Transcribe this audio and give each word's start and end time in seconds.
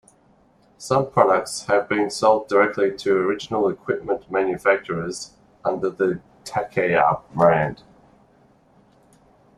Some 0.79 1.11
products 1.11 1.65
have 1.67 1.87
been 1.87 2.09
sold 2.09 2.47
directly 2.47 2.91
to 2.97 3.17
original 3.17 3.69
equipment 3.69 4.31
manufacturers 4.31 5.35
under 5.63 5.91
the 5.91 6.21
Takaya 6.43 7.21
brand. 7.35 7.83